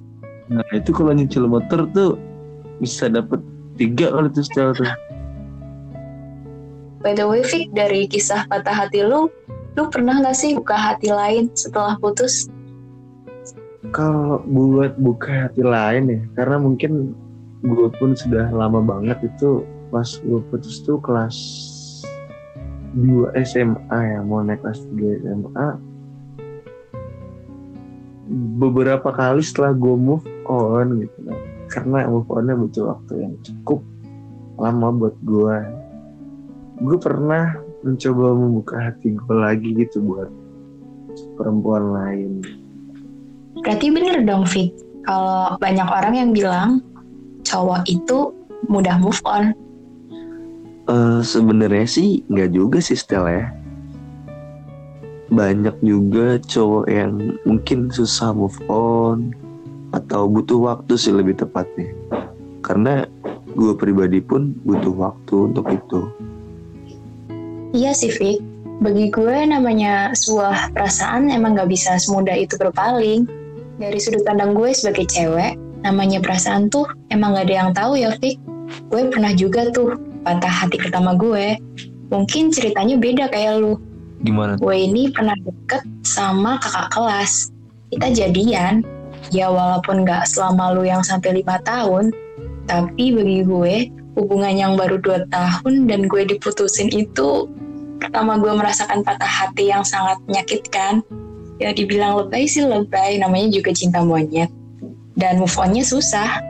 Nah 0.54 0.70
itu 0.72 0.94
kalau 0.94 1.12
nyicil 1.18 1.50
motor 1.50 1.90
tuh 1.90 2.22
bisa 2.78 3.10
dapet 3.10 3.42
tiga 3.82 4.14
kali 4.14 4.30
tuh 4.30 4.46
setel 4.46 4.78
tuh. 4.78 4.88
By 7.02 7.18
the 7.18 7.26
way 7.26 7.42
Fik 7.42 7.74
dari 7.74 8.06
kisah 8.06 8.46
patah 8.46 8.86
hati 8.86 9.02
lu 9.02 9.28
lu 9.74 9.90
pernah 9.90 10.22
gak 10.22 10.38
sih 10.38 10.54
buka 10.54 10.78
hati 10.78 11.10
lain 11.10 11.50
setelah 11.54 11.98
putus 11.98 12.50
kalau 13.96 14.44
buat 14.48 15.00
buka 15.00 15.48
hati 15.48 15.64
lain 15.64 16.04
ya 16.12 16.22
karena 16.36 16.58
mungkin 16.60 17.16
gue 17.64 17.90
pun 17.98 18.14
sudah 18.14 18.52
lama 18.52 18.84
banget 18.84 19.18
itu 19.26 19.64
pas 19.90 20.08
gue 20.20 20.42
putus 20.52 20.84
tuh 20.84 21.00
kelas 21.00 21.38
2 22.96 23.34
SMA 23.48 23.98
ya 23.98 24.20
mau 24.24 24.44
naik 24.44 24.62
kelas 24.64 24.84
3 24.92 25.24
SMA 25.24 25.68
beberapa 28.60 29.10
kali 29.16 29.40
setelah 29.40 29.72
gue 29.72 29.96
move 29.96 30.26
on 30.52 31.02
gitu 31.04 31.18
kan 31.24 31.40
karena 31.68 32.08
move 32.08 32.28
onnya 32.32 32.56
butuh 32.56 32.84
waktu 32.96 33.14
yang 33.24 33.36
cukup 33.44 33.80
lama 34.60 34.88
buat 34.92 35.16
gue 35.24 35.58
gue 36.84 36.98
pernah 37.00 37.56
mencoba 37.82 38.26
membuka 38.36 38.76
hati 38.92 39.16
gue 39.16 39.36
lagi 39.36 39.70
gitu 39.78 40.04
buat 40.04 40.30
perempuan 41.40 41.96
lain 41.96 42.32
berarti 43.64 43.94
bener 43.94 44.26
dong 44.26 44.46
Fit 44.46 44.74
kalau 45.08 45.56
banyak 45.62 45.88
orang 45.88 46.14
yang 46.18 46.30
bilang 46.36 46.84
cowok 47.48 47.88
itu 47.88 48.36
mudah 48.68 49.00
move 49.00 49.22
on 49.24 49.56
Uh, 50.88 51.20
Sebenarnya 51.20 51.84
sih 51.84 52.24
nggak 52.32 52.56
juga 52.56 52.80
sih 52.80 52.96
Stel 52.96 53.28
ya. 53.28 53.52
Banyak 55.28 55.84
juga 55.84 56.40
cowok 56.40 56.86
yang 56.88 57.36
mungkin 57.44 57.92
susah 57.92 58.32
move 58.32 58.56
on 58.72 59.36
atau 59.92 60.32
butuh 60.32 60.56
waktu 60.56 60.96
sih 60.96 61.12
lebih 61.12 61.36
tepatnya. 61.36 61.92
Karena 62.64 63.04
gue 63.52 63.76
pribadi 63.76 64.24
pun 64.24 64.56
butuh 64.64 64.96
waktu 64.96 65.52
untuk 65.52 65.68
itu. 65.68 66.08
Iya 67.76 67.92
sih 67.92 68.08
Fik, 68.08 68.40
bagi 68.80 69.12
gue 69.12 69.44
namanya 69.44 70.16
sebuah 70.16 70.72
perasaan 70.72 71.28
emang 71.28 71.60
gak 71.60 71.68
bisa 71.68 72.00
semudah 72.00 72.40
itu 72.40 72.56
berpaling. 72.56 73.28
Dari 73.78 74.00
sudut 74.02 74.26
pandang 74.26 74.58
gue 74.58 74.74
sebagai 74.74 75.06
cewek, 75.06 75.54
namanya 75.86 76.18
perasaan 76.18 76.70
tuh 76.74 76.90
emang 77.14 77.38
gak 77.38 77.46
ada 77.46 77.56
yang 77.56 77.72
tahu 77.78 77.94
ya 77.94 78.10
Fik. 78.18 78.42
Gue 78.90 79.08
pernah 79.14 79.32
juga 79.38 79.70
tuh 79.70 79.96
patah 80.26 80.50
hati 80.50 80.82
pertama 80.82 81.14
gue. 81.14 81.62
Mungkin 82.10 82.50
ceritanya 82.50 82.98
beda 82.98 83.30
kayak 83.30 83.62
lu. 83.62 83.78
Gimana? 84.26 84.58
Gue 84.58 84.90
ini 84.90 85.14
pernah 85.14 85.38
deket 85.38 85.86
sama 86.02 86.58
kakak 86.58 86.90
kelas. 86.90 87.54
Kita 87.94 88.10
jadian. 88.12 88.82
Ya 89.30 89.52
walaupun 89.52 90.08
gak 90.08 90.26
selama 90.26 90.74
lu 90.74 90.88
yang 90.88 91.06
sampai 91.06 91.42
lima 91.42 91.60
tahun, 91.62 92.16
tapi 92.66 93.12
bagi 93.14 93.44
gue 93.44 93.74
hubungan 94.18 94.54
yang 94.58 94.74
baru 94.74 94.98
dua 94.98 95.30
tahun 95.30 95.86
dan 95.86 96.10
gue 96.10 96.26
diputusin 96.26 96.90
itu 96.90 97.46
pertama 98.02 98.42
gue 98.42 98.50
merasakan 98.50 99.06
patah 99.06 99.30
hati 99.30 99.70
yang 99.70 99.86
sangat 99.86 100.18
menyakitkan. 100.26 101.06
Ya 101.58 101.74
dibilang 101.74 102.22
lebay 102.22 102.46
sih 102.46 102.62
lebay, 102.66 103.18
namanya 103.18 103.50
juga 103.58 103.74
cinta 103.74 104.06
monyet. 104.06 104.54
Dan 105.18 105.42
move 105.42 105.58
onnya 105.58 105.82
susah. 105.82 106.42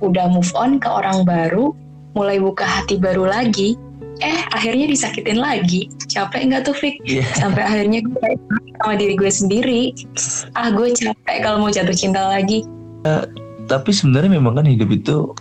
Udah 0.00 0.32
move 0.32 0.48
on 0.56 0.80
ke 0.80 0.88
orang 0.88 1.28
baru, 1.28 1.76
mulai 2.16 2.40
buka 2.40 2.64
hati 2.64 2.96
baru 2.96 3.28
lagi, 3.28 3.76
eh 4.24 4.40
akhirnya 4.56 4.88
disakitin 4.88 5.36
lagi. 5.40 5.92
Capek 6.08 6.48
nggak 6.48 6.64
tuh 6.64 6.76
Fik? 6.76 7.04
Yeah. 7.04 7.28
Sampai 7.36 7.68
akhirnya 7.68 8.00
gue 8.04 8.28
sama 8.80 8.96
diri 8.96 9.14
gue 9.16 9.28
sendiri. 9.28 9.82
Ah 10.56 10.72
gue 10.72 10.88
capek 10.96 11.44
kalau 11.44 11.60
mau 11.60 11.70
jatuh 11.72 11.92
cinta 11.92 12.32
lagi. 12.32 12.64
Tapi 13.68 13.90
sebenarnya 13.92 14.40
memang 14.40 14.56
kan 14.56 14.66
hidup 14.66 14.88
itu 14.88 15.36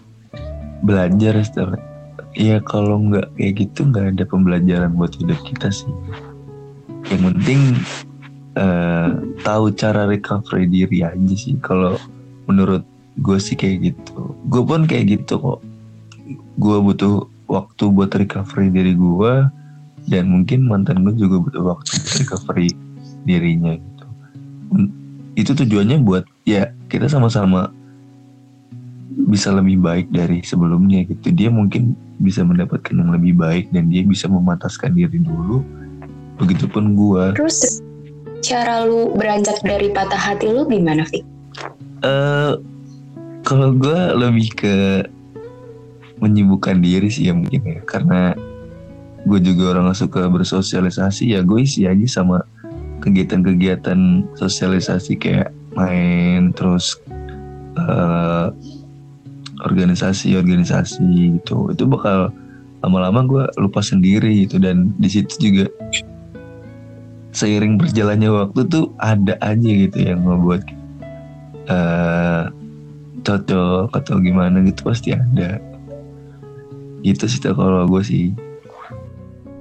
belajar 0.83 1.39
Stel. 1.43 1.79
Ya 2.35 2.59
kalau 2.61 2.99
nggak 2.99 3.31
kayak 3.39 3.53
gitu 3.63 3.79
nggak 3.89 4.19
ada 4.19 4.23
pembelajaran 4.27 4.91
buat 4.95 5.15
hidup 5.15 5.39
kita 5.47 5.71
sih. 5.71 5.91
Yang 7.09 7.21
penting 7.31 7.59
eh, 8.59 9.07
tahu 9.41 9.71
cara 9.73 10.03
recovery 10.05 10.67
diri 10.67 11.07
aja 11.07 11.35
sih. 11.39 11.55
Kalau 11.63 11.95
menurut 12.45 12.83
gue 13.19 13.37
sih 13.39 13.55
kayak 13.55 13.93
gitu. 13.93 14.35
Gue 14.51 14.61
pun 14.67 14.83
kayak 14.83 15.19
gitu 15.19 15.39
kok. 15.39 15.59
Gue 16.59 16.77
butuh 16.83 17.25
waktu 17.49 17.83
buat 17.89 18.11
recovery 18.13 18.69
diri 18.69 18.93
gue 18.93 19.33
dan 20.07 20.23
mungkin 20.29 20.69
mantan 20.69 21.01
gue 21.01 21.15
juga 21.17 21.41
butuh 21.41 21.63
waktu 21.75 21.89
buat 21.95 22.15
recovery 22.25 22.69
dirinya 23.23 23.73
gitu. 23.75 24.05
Itu 25.39 25.51
tujuannya 25.55 26.03
buat 26.03 26.27
ya 26.43 26.71
kita 26.91 27.07
sama-sama 27.07 27.71
bisa 29.29 29.51
lebih 29.51 29.81
baik 29.81 30.07
dari 30.13 30.41
sebelumnya 30.45 31.03
gitu. 31.05 31.33
Dia 31.33 31.49
mungkin 31.51 31.97
bisa 32.19 32.43
mendapatkan 32.43 32.93
yang 32.93 33.11
lebih 33.11 33.35
baik 33.35 33.71
dan 33.73 33.89
dia 33.91 34.05
bisa 34.05 34.29
memataskan 34.29 34.95
diri 34.95 35.19
dulu. 35.21 35.65
Begitupun 36.39 36.95
gue 36.95 37.35
terus 37.35 37.83
cara 38.39 38.85
lu 38.87 39.13
beranjak 39.15 39.59
dari 39.63 39.91
patah 39.91 40.19
hati 40.19 40.47
lu 40.49 40.65
gimana 40.67 41.03
Fik? 41.05 41.23
Uh, 42.03 42.59
kalau 43.43 43.75
gue 43.75 43.99
lebih 44.15 44.47
ke 44.55 44.75
menyibukkan 46.19 46.79
diri 46.83 47.07
sih 47.07 47.31
ya 47.31 47.33
mungkin 47.35 47.61
ya. 47.63 47.79
Karena 47.87 48.35
gue 49.27 49.39
juga 49.43 49.75
orang 49.75 49.91
gak 49.91 49.99
suka 49.99 50.21
bersosialisasi 50.31 51.35
ya 51.35 51.43
gue 51.43 51.59
isi 51.59 51.83
aja 51.83 52.21
sama 52.21 52.43
kegiatan-kegiatan 53.03 54.27
sosialisasi 54.35 55.15
kayak 55.19 55.51
main 55.75 56.51
terus 56.55 56.99
uh, 57.79 58.51
organisasi-organisasi 59.63 61.03
gitu. 61.39 61.71
Itu 61.71 61.83
bakal 61.87 62.31
lama-lama 62.79 63.19
gue 63.27 63.43
lupa 63.59 63.83
sendiri 63.83 64.47
gitu. 64.47 64.59
Dan 64.59 64.95
di 64.99 65.09
situ 65.11 65.35
juga 65.39 65.65
seiring 67.31 67.77
berjalannya 67.77 68.29
waktu 68.29 68.65
tuh 68.65 68.89
ada 68.97 69.37
aja 69.41 69.69
gitu 69.69 69.97
yang 70.01 70.25
membuat 70.25 70.65
uh, 71.69 72.49
cocok 73.21 73.93
atau 73.93 74.15
gimana 74.21 74.63
gitu 74.65 74.81
pasti 74.85 75.13
ada. 75.13 75.61
Gitu 77.05 77.23
sih 77.29 77.39
kalau 77.41 77.85
gue 77.85 78.03
sih. 78.03 78.25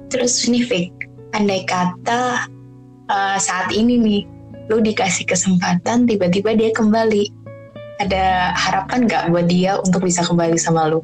Terus 0.09 0.49
nih 0.49 0.65
Fik 0.65 0.89
andai 1.37 1.61
kata 1.69 2.49
uh, 3.07 3.37
saat 3.37 3.69
ini 3.69 4.01
nih 4.01 4.21
lu 4.69 4.81
dikasih 4.81 5.25
kesempatan 5.29 6.09
tiba-tiba 6.09 6.57
dia 6.57 6.73
kembali. 6.73 7.29
Ada 7.99 8.55
harapan 8.55 9.11
gak 9.11 9.27
buat 9.27 9.51
dia 9.51 9.75
untuk 9.83 10.07
bisa 10.07 10.23
kembali 10.23 10.55
sama 10.55 10.87
lu? 10.87 11.03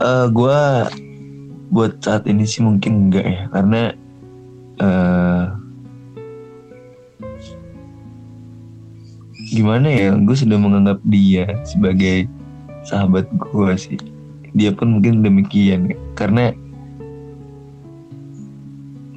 Uh, 0.00 0.30
gue 0.32 0.62
buat 1.68 2.00
saat 2.00 2.24
ini 2.24 2.48
sih 2.48 2.64
mungkin 2.64 3.08
enggak 3.08 3.26
ya 3.28 3.42
karena 3.52 3.82
uh, 4.80 5.44
gimana 9.48 9.88
ya 9.88 10.08
gue 10.16 10.36
sudah 10.36 10.58
menganggap 10.60 11.00
dia 11.08 11.48
sebagai 11.64 12.28
sahabat 12.84 13.28
gue 13.32 13.72
sih. 13.76 14.00
Dia 14.56 14.72
pun 14.72 14.98
mungkin 14.98 15.20
demikian 15.20 15.92
karena 16.16 16.56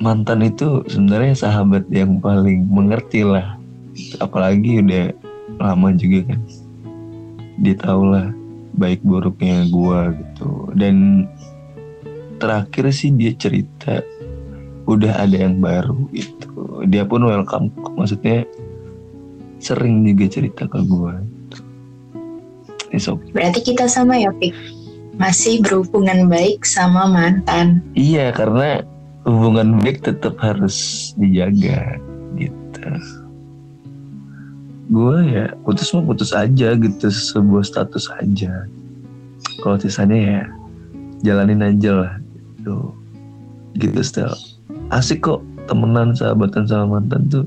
mantan 0.01 0.43
itu 0.43 0.83
sebenarnya 0.91 1.35
sahabat 1.35 1.87
yang 1.87 2.19
paling 2.19 2.67
mengerti 2.67 3.23
lah. 3.23 3.55
Apalagi 4.19 4.83
udah 4.83 5.15
lama 5.59 5.91
juga 5.95 6.31
kan. 6.31 6.39
Dia 7.63 7.75
tahu 7.79 8.11
lah 8.11 8.31
baik 8.75 9.03
buruknya 9.03 9.67
gue 9.67 9.99
gitu. 10.19 10.51
Dan 10.75 11.27
terakhir 12.41 12.89
sih 12.89 13.13
dia 13.13 13.31
cerita 13.37 14.01
udah 14.89 15.21
ada 15.21 15.37
yang 15.45 15.61
baru 15.61 16.09
gitu 16.09 16.81
dia 16.89 17.05
pun 17.05 17.21
welcome 17.29 17.69
maksudnya 17.93 18.49
sering 19.61 20.01
juga 20.01 20.25
cerita 20.25 20.65
ke 20.65 20.81
gue 20.81 21.15
okay. 22.91 23.31
Berarti 23.31 23.59
kita 23.63 23.87
sama 23.87 24.19
ya, 24.19 24.31
Pik? 24.35 24.51
Masih 25.15 25.63
berhubungan 25.63 26.27
baik 26.27 26.67
sama 26.67 27.07
mantan. 27.07 27.79
Iya, 27.95 28.35
karena 28.35 28.83
hubungan 29.23 29.79
baik 29.79 30.03
tetap 30.03 30.35
harus 30.41 31.11
dijaga 31.15 31.99
gitu. 32.35 32.83
Gue 34.91 35.17
ya 35.23 35.55
putus 35.63 35.87
mau 35.95 36.03
putus 36.03 36.35
aja 36.35 36.75
gitu, 36.75 37.07
sebuah 37.07 37.63
status 37.63 38.11
aja. 38.19 38.67
Kalau 39.61 39.77
sisanya 39.79 40.19
ya 40.19 40.41
jalanin 41.21 41.63
aja 41.63 41.91
lah 41.95 42.13
gitu. 42.61 42.93
Gitu 43.81 43.99
style. 44.05 44.37
Asik 44.93 45.25
kok 45.25 45.41
temenan 45.65 46.13
sahabatan 46.13 46.69
sama 46.69 47.01
mantan 47.01 47.25
tuh. 47.33 47.45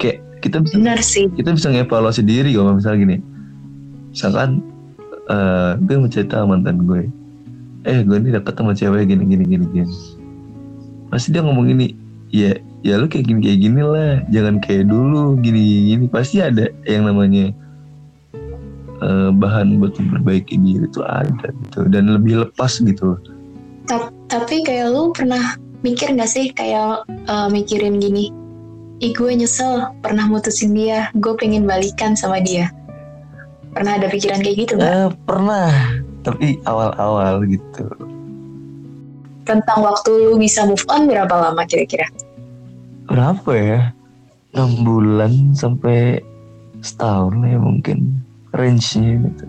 Kayak 0.00 0.24
kita 0.40 0.64
bisa, 0.64 0.74
Benar 0.80 0.98
sih. 1.04 1.28
kita 1.36 1.52
bisa 1.52 1.68
ngevaluasi 1.68 2.24
diri 2.24 2.56
kalau 2.56 2.72
misalnya 2.72 2.98
gini. 3.04 3.16
Misalkan 4.16 4.64
uh, 5.28 5.76
gue 5.76 5.94
mau 6.00 6.08
cerita 6.08 6.40
mantan 6.48 6.88
gue. 6.88 7.12
Eh 7.84 8.00
gue 8.00 8.16
ini 8.16 8.32
deket 8.32 8.56
sama 8.56 8.72
cewek 8.72 9.12
gini 9.12 9.28
gini 9.28 9.44
gini 9.44 9.66
gini. 9.68 9.94
Pasti 11.12 11.36
dia 11.36 11.44
ngomong 11.44 11.68
gini 11.68 11.92
ya 12.32 12.56
ya 12.80 12.96
lu 12.96 13.12
kayak 13.12 13.28
gini 13.28 13.40
kayak 13.44 13.58
gini 13.60 13.80
lah. 13.84 14.24
Jangan 14.32 14.64
kayak 14.64 14.88
dulu 14.88 15.36
gini 15.44 15.92
gini 15.92 16.04
pasti 16.08 16.40
ada 16.40 16.72
yang 16.88 17.04
namanya 17.04 17.52
uh, 19.04 19.28
bahan 19.36 19.76
buat 19.76 19.92
memperbaiki 20.00 20.56
diri 20.56 20.88
itu 20.88 21.04
ada 21.04 21.52
gitu. 21.52 21.84
Dan 21.92 22.08
lebih 22.16 22.48
lepas 22.48 22.80
gitu 22.80 23.20
tapi 23.90 24.19
kayak 24.30 24.86
lu 24.94 25.10
pernah 25.10 25.58
mikir 25.82 26.14
gak 26.14 26.30
sih 26.30 26.54
kayak 26.54 27.02
uh, 27.26 27.48
mikirin 27.50 27.98
gini 27.98 28.30
ih 29.00 29.16
gue 29.16 29.32
nyesel 29.32 29.88
pernah 30.04 30.28
mutusin 30.28 30.76
dia 30.76 31.08
gue 31.16 31.34
pengen 31.40 31.64
balikan 31.64 32.12
sama 32.14 32.38
dia. 32.38 32.68
Pernah 33.70 34.02
ada 34.02 34.10
pikiran 34.10 34.42
kayak 34.44 34.56
gitu 34.66 34.72
gak? 34.76 34.86
Uh, 34.86 35.10
pernah 35.24 35.72
tapi 36.20 36.60
awal-awal 36.68 37.42
gitu. 37.48 37.86
Tentang 39.48 39.80
waktu 39.82 40.10
lu 40.30 40.36
bisa 40.36 40.68
move 40.68 40.84
on 40.92 41.08
berapa 41.08 41.32
lama 41.32 41.64
kira-kira? 41.64 42.06
berapa 43.10 43.50
ya? 43.58 43.80
6 44.54 44.86
bulan 44.86 45.54
sampai 45.54 46.22
setahun 46.78 47.34
ya 47.42 47.58
mungkin 47.58 48.22
range-nya 48.54 49.18
gitu. 49.26 49.44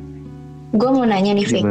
Gue 0.74 0.90
mau 0.90 1.06
nanya 1.06 1.38
nih 1.38 1.46
Fik 1.46 1.64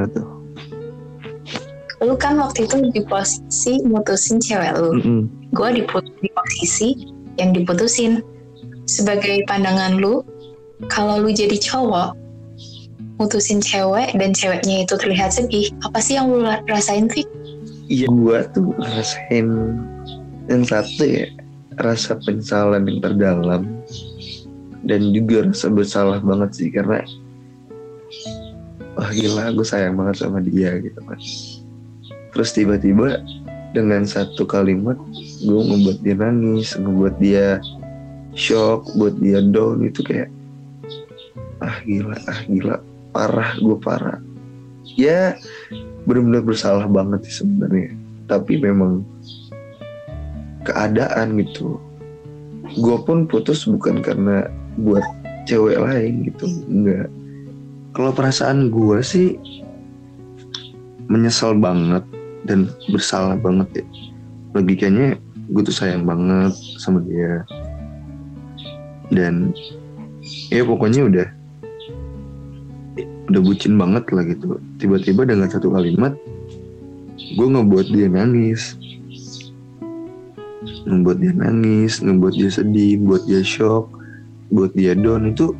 lu 2.01 2.17
kan 2.17 2.41
waktu 2.41 2.65
itu 2.65 2.81
di 2.93 3.03
posisi 3.05 3.85
mutusin 3.85 4.41
cewek 4.41 4.73
lu 4.81 4.91
mm 4.97 5.01
-hmm. 5.05 5.21
gue 5.53 5.69
di, 5.77 5.83
posisi 6.33 6.97
yang 7.37 7.53
diputusin 7.53 8.25
sebagai 8.89 9.45
pandangan 9.45 10.01
lu 10.01 10.25
kalau 10.89 11.21
lu 11.21 11.29
jadi 11.29 11.61
cowok 11.61 12.17
mutusin 13.21 13.61
cewek 13.61 14.17
dan 14.17 14.33
ceweknya 14.33 14.89
itu 14.89 14.97
terlihat 14.97 15.37
sedih 15.37 15.69
apa 15.85 16.01
sih 16.01 16.17
yang 16.17 16.33
lu 16.33 16.41
rasain 16.73 17.05
Fik? 17.13 17.29
Iya 17.93 18.09
gue 18.09 18.39
tuh 18.57 18.73
rasain 18.81 19.77
yang 20.49 20.65
satu 20.65 21.05
ya 21.05 21.29
rasa 21.77 22.17
penyesalan 22.25 22.89
yang 22.89 22.99
terdalam 23.05 23.63
dan 24.89 25.13
juga 25.13 25.53
rasa 25.53 25.69
bersalah 25.69 26.19
banget 26.25 26.51
sih 26.57 26.69
karena 26.73 27.05
wah 28.97 29.11
gila 29.13 29.53
aku 29.53 29.63
sayang 29.69 30.01
banget 30.01 30.25
sama 30.25 30.41
dia 30.41 30.81
gitu 30.81 30.97
kan 31.05 31.21
terus 32.31 32.55
tiba-tiba 32.55 33.23
dengan 33.71 34.03
satu 34.03 34.47
kalimat 34.47 34.99
gue 35.43 35.61
ngebuat 35.61 35.99
dia 36.03 36.15
nangis 36.19 36.75
ngebuat 36.75 37.15
dia 37.23 37.63
shock 38.35 38.91
buat 38.99 39.19
dia 39.19 39.43
down 39.43 39.87
itu 39.87 40.03
kayak 40.07 40.31
ah 41.61 41.77
gila 41.85 42.17
ah 42.27 42.41
gila 42.47 42.77
parah 43.11 43.59
gue 43.59 43.77
parah. 43.79 44.19
Ya 44.97 45.37
benar-benar 46.07 46.43
bersalah 46.47 46.87
banget 46.87 47.27
sih 47.29 47.45
sebenarnya. 47.45 47.95
Tapi 48.31 48.59
memang 48.59 49.03
keadaan 50.65 51.39
gitu. 51.39 51.79
Gue 52.79 52.97
pun 53.03 53.27
putus 53.27 53.67
bukan 53.67 53.99
karena 54.01 54.47
buat 54.79 55.03
cewek 55.51 55.79
lain 55.79 56.31
gitu 56.31 56.47
enggak. 56.71 57.11
Kalau 57.99 58.15
perasaan 58.15 58.71
gue 58.71 59.03
sih 59.03 59.35
menyesal 61.11 61.59
banget 61.59 62.07
dan 62.45 62.69
bersalah 62.93 63.37
banget 63.37 63.83
ya. 63.83 63.85
Logikanya 64.57 65.17
gue 65.51 65.63
tuh 65.65 65.75
sayang 65.75 66.07
banget 66.07 66.55
sama 66.79 67.03
dia. 67.05 67.45
Dan 69.11 69.51
ya 70.55 70.63
pokoknya 70.63 71.11
udah 71.11 71.29
udah 73.31 73.41
bucin 73.43 73.75
banget 73.79 74.05
lah 74.11 74.25
gitu. 74.27 74.59
Tiba-tiba 74.79 75.27
dengan 75.27 75.51
satu 75.51 75.71
kalimat 75.75 76.15
gue 77.37 77.47
ngebuat 77.47 77.87
dia 77.93 78.09
nangis. 78.11 78.79
Ngebuat 80.85 81.19
dia 81.21 81.33
nangis 81.37 82.01
ngebuat 82.01 82.35
dia 82.35 82.51
sedih 82.51 83.01
buat 83.05 83.23
dia 83.29 83.45
shock 83.45 84.01
buat 84.51 84.75
dia 84.75 84.99
down 84.99 85.31
itu 85.31 85.55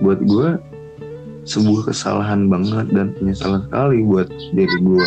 buat 0.00 0.18
gue 0.24 0.56
sebuah 1.44 1.92
kesalahan 1.92 2.48
banget 2.48 2.88
dan 2.90 3.12
penyesalan 3.18 3.68
sekali 3.68 3.98
buat 4.02 4.28
diri 4.56 4.78
gue 4.80 5.06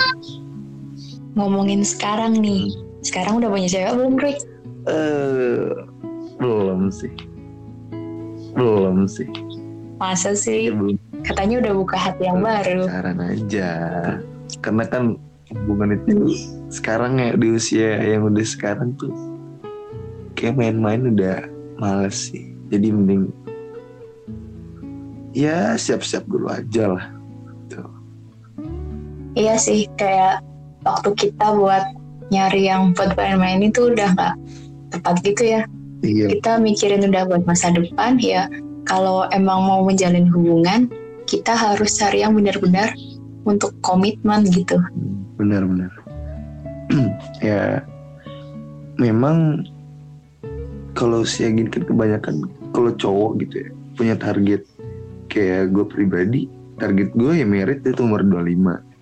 ngomongin 1.36 1.84
sekarang 1.84 2.39
nih. 2.39 2.71
Sekarang 3.06 3.43
udah 3.43 3.50
punya 3.52 3.67
cewek 3.69 3.91
belum 3.93 4.15
Rick? 4.17 4.39
Uh, 4.89 5.86
belum 6.41 6.89
sih. 6.89 7.13
Belum 8.56 9.06
sih. 9.06 9.30
Masa 10.02 10.34
sih? 10.34 10.71
Ya, 10.71 10.76
belum. 10.76 10.98
katanya 11.24 11.56
udah 11.67 11.74
buka 11.76 11.98
hati 12.00 12.24
yang 12.26 12.41
baru. 12.41 12.88
saran 12.88 13.19
aja. 13.21 13.71
Karena 14.63 14.84
kan 14.89 15.04
hubungan 15.54 16.02
itu 16.02 16.34
sekarang 16.74 17.21
ya 17.21 17.38
di 17.38 17.48
usia 17.54 18.02
yang 18.02 18.26
udah 18.26 18.45
sekarang 18.45 18.98
tuh 18.98 19.13
kayak 20.34 20.58
main-main 20.58 21.13
udah 21.13 21.45
males 21.78 22.32
sih. 22.32 22.56
Jadi 22.74 22.89
mending 22.89 23.30
ya 25.36 25.76
siap-siap 25.76 26.24
dulu 26.32 26.48
aja 26.48 26.95
lah 26.95 27.06
tuh. 27.67 27.91
iya 29.36 29.60
sih 29.60 29.84
kayak 30.00 30.39
waktu 30.86 31.10
kita 31.17 31.58
buat 31.58 31.84
nyari 32.30 32.69
yang 32.69 32.93
buat 32.93 33.17
main-main 33.17 33.65
itu 33.65 33.91
udah 33.91 34.13
nggak 34.13 34.36
tepat 34.93 35.15
gitu 35.26 35.43
ya. 35.60 35.63
Iya. 36.06 36.38
kita 36.38 36.62
mikirin 36.62 37.02
udah 37.10 37.26
buat 37.26 37.43
masa 37.50 37.74
depan 37.74 38.21
ya 38.21 38.45
kalau 38.86 39.26
emang 39.34 39.65
mau 39.65 39.82
menjalin 39.82 40.30
hubungan 40.30 40.86
kita 41.26 41.58
harus 41.58 41.98
cari 41.98 42.21
yang 42.21 42.38
benar-benar 42.38 42.93
untuk 43.50 43.74
komitmen 43.82 44.45
gitu. 44.54 44.78
Benar-benar 45.41 45.89
ya 47.41 47.82
memang 49.02 49.65
kalau 50.93 51.26
usia 51.26 51.50
gini 51.50 51.74
kan 51.74 51.89
kebanyakan 51.89 52.45
kalau 52.69 52.93
cowok 52.93 53.41
gitu 53.41 53.65
ya 53.65 53.69
punya 53.98 54.15
target. 54.19 54.62
Kayak 55.26 55.74
gue 55.74 55.86
pribadi 55.89 56.41
target 56.78 57.10
gue 57.17 57.41
ya 57.41 57.48
merit 57.50 57.82
itu 57.82 57.98
umur 58.06 58.21
25 58.21 58.94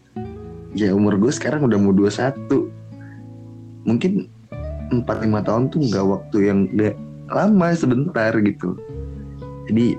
ya 0.74 0.94
umur 0.94 1.18
gue 1.22 1.30
sekarang 1.30 1.66
udah 1.66 1.78
mau 1.78 1.94
21 1.94 3.86
mungkin 3.86 4.26
4-5 4.90 5.48
tahun 5.48 5.64
tuh 5.74 5.80
nggak 5.90 6.06
waktu 6.06 6.38
yang 6.46 6.60
gak 6.78 6.96
lama 7.34 7.68
sebentar 7.74 8.32
gitu. 8.38 8.78
Jadi 9.70 9.98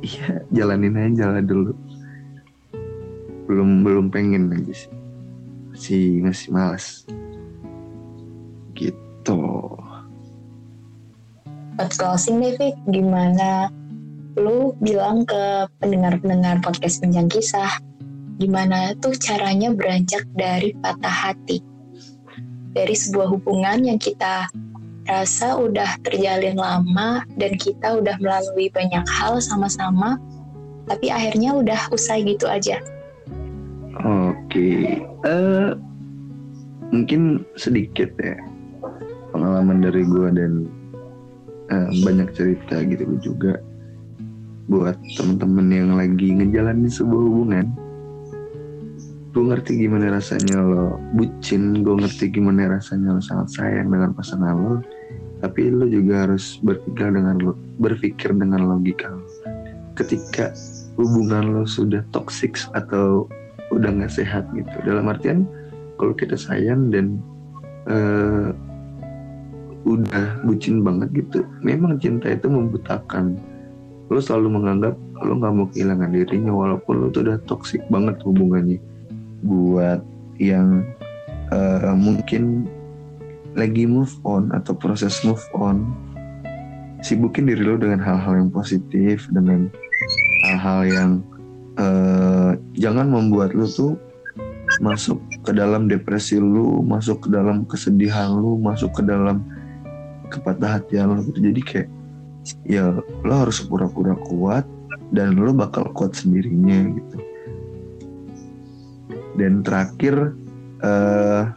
ya 0.00 0.40
jalanin 0.54 0.96
aja 0.96 1.34
lah 1.36 1.44
dulu. 1.44 1.76
Belum 3.50 3.84
belum 3.84 4.06
pengen 4.08 4.54
aja 4.54 4.72
sih. 4.72 4.92
Masih 5.74 6.06
masih 6.24 6.48
malas. 6.54 6.86
Gitu. 8.72 9.40
Buat 11.76 11.92
closing 11.96 12.40
deh 12.40 12.56
Vic, 12.56 12.76
gimana? 12.88 13.68
Lu 14.38 14.72
bilang 14.78 15.26
ke 15.26 15.68
pendengar-pendengar 15.82 16.62
podcast 16.64 17.02
Pinjang 17.02 17.28
Kisah 17.28 17.89
gimana 18.40 18.96
tuh 19.04 19.12
caranya 19.20 19.68
beranjak 19.76 20.24
dari 20.32 20.72
patah 20.80 21.12
hati? 21.12 21.60
Dari 22.72 22.96
sebuah 22.96 23.28
hubungan 23.36 23.84
yang 23.84 24.00
kita 24.00 24.48
rasa 25.04 25.60
udah 25.60 26.00
terjalin 26.00 26.56
lama 26.56 27.20
dan 27.36 27.60
kita 27.60 28.00
udah 28.00 28.16
melalui 28.22 28.72
banyak 28.72 29.04
hal 29.10 29.42
sama-sama 29.42 30.16
tapi 30.88 31.12
akhirnya 31.12 31.52
udah 31.54 31.92
usai 31.92 32.24
gitu 32.24 32.48
aja. 32.48 32.80
Oke. 34.00 35.02
Uh, 35.26 35.76
mungkin 36.88 37.44
sedikit 37.60 38.08
ya 38.18 38.40
pengalaman 39.30 39.84
dari 39.84 40.02
gue 40.02 40.28
dan 40.32 40.52
uh, 41.70 41.90
banyak 42.02 42.32
cerita 42.32 42.82
gitu 42.88 43.04
juga 43.20 43.60
buat 44.70 44.96
temen-temen 45.18 45.66
yang 45.70 45.90
lagi 45.98 46.30
ngejalanin 46.34 46.90
sebuah 46.90 47.22
hubungan 47.26 47.66
gue 49.30 49.44
ngerti 49.46 49.86
gimana 49.86 50.18
rasanya 50.18 50.58
lo 50.58 50.98
bucin 51.14 51.86
gue 51.86 51.94
ngerti 52.02 52.34
gimana 52.34 52.66
rasanya 52.66 53.14
lo 53.14 53.22
sangat 53.22 53.48
sayang 53.54 53.86
dengan 53.86 54.10
pasangan 54.10 54.56
lo 54.58 54.74
tapi 55.40 55.70
lo 55.70 55.86
juga 55.86 56.28
harus 56.28 56.58
berpikir 56.60 57.14
dengan 57.14 57.38
lo 57.40 57.52
berpikir 57.80 58.34
dengan 58.36 58.68
logika 58.68 59.08
lo. 59.08 59.24
Ketika 59.96 60.52
hubungan 61.00 61.56
lo 61.56 61.62
sudah 61.64 62.04
toxic 62.12 62.60
atau 62.76 63.24
udah 63.72 63.88
nggak 63.88 64.12
sehat 64.12 64.50
gitu 64.52 64.74
dalam 64.84 65.08
artian 65.08 65.48
kalau 65.96 66.12
kita 66.12 66.36
sayang 66.36 66.90
dan 66.90 67.22
uh, 67.88 68.52
udah 69.88 70.44
bucin 70.44 70.84
banget 70.84 71.24
gitu 71.24 71.46
memang 71.64 71.96
cinta 72.02 72.28
itu 72.34 72.50
membutakan. 72.50 73.38
Lo 74.10 74.18
selalu 74.18 74.60
menganggap 74.60 74.98
lo 75.22 75.38
nggak 75.38 75.54
mau 75.54 75.66
kehilangan 75.70 76.10
dirinya 76.12 76.52
walaupun 76.52 76.94
lo 76.98 77.06
tuh 77.14 77.24
udah 77.30 77.38
toxic 77.46 77.80
banget 77.88 78.18
hubungannya 78.26 78.89
buat 79.44 80.00
yang 80.40 80.84
uh, 81.52 81.92
mungkin 81.96 82.68
lagi 83.58 83.84
move 83.84 84.14
on 84.22 84.54
atau 84.54 84.72
proses 84.72 85.20
move 85.26 85.42
on 85.52 85.84
sibukin 87.00 87.48
diri 87.48 87.64
lo 87.64 87.80
dengan 87.80 88.00
hal-hal 88.00 88.44
yang 88.44 88.50
positif 88.52 89.26
dengan 89.32 89.72
hal-hal 90.46 90.80
yang 90.86 91.10
uh, 91.80 92.52
jangan 92.76 93.08
membuat 93.08 93.56
lo 93.56 93.66
tuh 93.66 93.96
masuk 94.78 95.18
ke 95.42 95.50
dalam 95.50 95.90
depresi 95.90 96.38
lu, 96.38 96.78
masuk 96.86 97.26
ke 97.26 97.28
dalam 97.34 97.66
kesedihan 97.66 98.30
lu, 98.30 98.54
masuk 98.54 98.94
ke 98.94 99.02
dalam 99.02 99.42
kepatah 100.30 100.78
hatian 100.78 101.10
lo 101.10 101.26
gitu. 101.26 101.42
Jadi 101.42 101.60
kayak 101.60 101.88
ya 102.64 102.94
lo 103.02 103.32
harus 103.34 103.58
pura-pura 103.66 104.14
kuat 104.14 104.62
dan 105.10 105.34
lo 105.34 105.50
bakal 105.50 105.90
kuat 105.90 106.14
sendirinya 106.14 106.94
gitu 106.94 107.29
dan 109.38 109.62
terakhir 109.62 110.34
uh, 110.82 111.50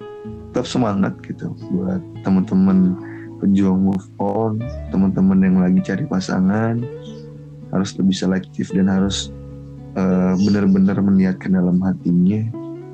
tetap 0.51 0.65
semangat 0.69 1.13
gitu 1.25 1.53
buat 1.73 2.01
teman-teman 2.21 2.93
pejuang 3.41 3.89
move 3.89 4.07
on 4.21 4.61
teman-teman 4.93 5.39
yang 5.41 5.57
lagi 5.59 5.79
cari 5.81 6.05
pasangan 6.05 6.79
harus 7.73 7.97
lebih 7.97 8.13
selektif 8.13 8.69
dan 8.69 8.85
harus 8.85 9.33
uh, 9.97 10.37
benar-benar 10.37 11.01
meniatkan 11.01 11.57
dalam 11.57 11.81
hatinya. 11.81 12.45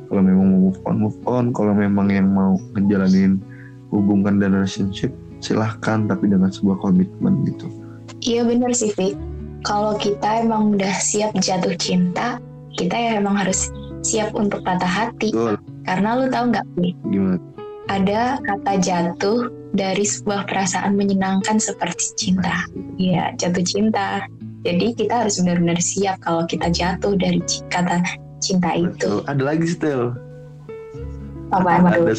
Kalau 0.08 0.24
memang 0.26 0.46
mau 0.56 0.60
move 0.72 0.82
on 0.88 0.96
move 0.98 1.20
on. 1.28 1.46
Kalau 1.52 1.76
memang 1.76 2.08
yang 2.10 2.32
mau 2.32 2.56
ngejalanin 2.74 3.38
hubungan 3.92 4.39
dan 4.39 4.56
relationship 4.56 5.12
silahkan 5.44 6.08
tapi 6.08 6.32
dengan 6.32 6.50
sebuah 6.50 6.80
komitmen 6.80 7.44
gitu. 7.46 7.68
Iya 8.24 8.48
benar 8.48 8.72
sih 8.76 8.92
Fik 8.96 9.15
kalau 9.63 9.96
kita 10.00 10.44
emang 10.44 10.76
udah 10.76 10.92
siap 11.00 11.36
jatuh 11.39 11.76
cinta 11.80 12.39
kita 12.76 12.96
ya 12.96 13.12
emang 13.20 13.36
harus 13.36 13.72
siap 14.06 14.32
untuk 14.36 14.64
patah 14.64 14.88
hati 14.90 15.32
Betul. 15.32 15.56
karena 15.88 16.10
lu 16.20 16.26
tahu 16.32 16.44
nggak 16.54 16.66
nih 16.80 16.94
gimana 17.12 17.40
ada 17.90 18.38
kata 18.46 18.74
jatuh 18.80 19.50
dari 19.74 20.06
sebuah 20.06 20.46
perasaan 20.50 20.94
menyenangkan 20.98 21.58
seperti 21.58 22.14
cinta. 22.18 22.66
Iya, 23.02 23.34
jatuh 23.38 23.66
cinta. 23.66 24.26
Jadi 24.62 24.94
kita 24.94 25.26
harus 25.26 25.42
benar-benar 25.42 25.82
siap 25.82 26.22
kalau 26.22 26.46
kita 26.46 26.70
jatuh 26.70 27.18
dari 27.18 27.42
kata 27.74 28.02
cinta 28.42 28.78
itu. 28.78 29.26
Ada 29.26 29.42
lagi 29.42 29.66
still. 29.66 30.14
Apa 31.50 31.82
ada 31.82 32.14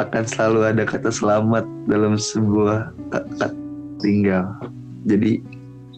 akan 0.00 0.24
selalu 0.24 0.60
ada 0.70 0.82
kata 0.86 1.10
selamat 1.10 1.66
dalam 1.90 2.14
sebuah 2.14 2.94
kata 3.10 3.50
tinggal. 4.00 4.46
Jadi 5.06 5.42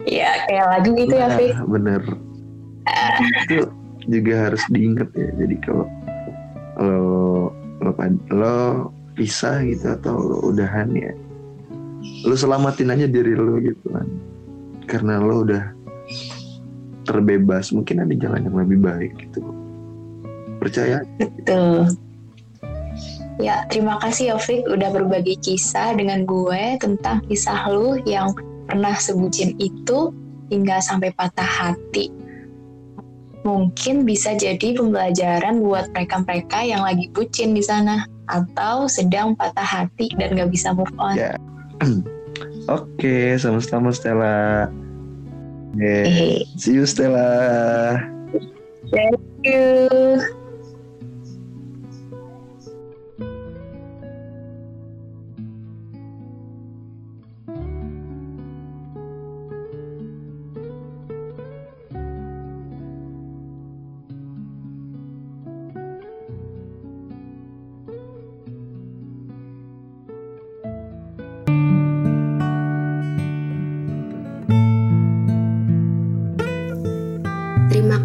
Iya, 0.04 0.28
kayak 0.50 0.66
lagu 0.68 0.90
gitu 1.00 1.14
ya, 1.16 1.28
Fi. 1.32 1.48
Bener. 1.64 2.02
Uh. 2.84 3.16
Itu 3.48 3.72
juga 4.08 4.50
harus 4.50 4.62
diingat 4.70 5.10
ya. 5.16 5.28
Jadi 5.34 5.56
kalau 5.64 5.86
kalau 6.74 6.98
lo 7.80 7.92
lo 8.32 8.58
pisah 9.14 9.62
gitu 9.62 9.94
atau 9.94 10.18
lo 10.18 10.36
udahan 10.50 10.90
ya 10.90 11.14
lo 12.26 12.34
selamatin 12.34 12.92
aja 12.92 13.06
diri 13.06 13.34
lo 13.36 13.60
gitu 13.62 13.86
kan. 13.92 14.06
Karena 14.84 15.20
lo 15.20 15.46
udah 15.46 15.64
terbebas 17.04 17.72
mungkin 17.72 18.04
ada 18.04 18.14
jalan 18.16 18.48
yang 18.48 18.56
lebih 18.56 18.78
baik 18.80 19.12
gitu. 19.28 19.40
Percaya? 20.60 21.04
Betul. 21.20 21.96
Ya 23.42 23.66
terima 23.66 23.98
kasih 23.98 24.36
Yofik 24.36 24.62
udah 24.70 24.94
berbagi 24.94 25.34
kisah 25.42 25.98
dengan 25.98 26.22
gue 26.22 26.78
tentang 26.78 27.18
kisah 27.26 27.66
lo 27.66 27.98
yang 28.06 28.30
pernah 28.70 28.94
sebutin 28.94 29.58
itu 29.58 30.14
hingga 30.54 30.78
sampai 30.78 31.10
patah 31.12 31.44
hati 31.44 32.23
mungkin 33.44 34.08
bisa 34.08 34.34
jadi 34.34 34.74
pembelajaran 34.74 35.60
buat 35.60 35.92
mereka-mereka 35.92 36.64
yang 36.64 36.82
lagi 36.82 37.12
bucin 37.12 37.52
di 37.52 37.60
sana 37.60 38.08
atau 38.32 38.88
sedang 38.88 39.36
patah 39.36 39.84
hati 39.84 40.08
dan 40.16 40.32
gak 40.34 40.50
bisa 40.50 40.72
move 40.72 40.90
on. 40.96 41.14
Yeah. 41.14 41.36
Oke, 42.72 42.88
okay, 42.96 43.24
sama-sama 43.36 43.92
Stella. 43.92 44.72
Yeah. 45.76 46.42
See 46.56 46.80
you 46.80 46.88
Stella. 46.88 48.00
Thank 48.88 49.20
you. 49.44 50.43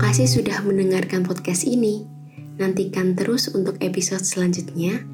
Kasih 0.09 0.41
sudah 0.41 0.65
mendengarkan 0.65 1.21
podcast 1.21 1.69
ini. 1.69 2.01
Nantikan 2.57 3.13
terus 3.13 3.45
untuk 3.53 3.77
episode 3.77 4.25
selanjutnya 4.25 5.05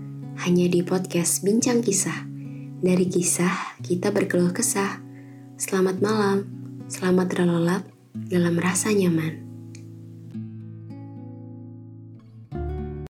hanya 0.48 0.72
di 0.72 0.88
podcast 0.88 1.44
Bincang 1.44 1.84
Kisah. 1.84 2.24
Dari 2.80 3.04
kisah, 3.04 3.76
kita 3.84 4.16
berkeluh 4.16 4.56
kesah. 4.56 5.04
Selamat 5.60 6.00
malam, 6.00 6.48
selamat 6.88 7.28
terlelap 7.28 7.84
dalam 8.16 8.56
rasa 8.56 8.96
nyaman. 8.96 9.45